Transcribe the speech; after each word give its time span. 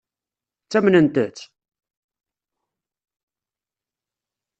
Ttamnent-tt? 0.63 1.39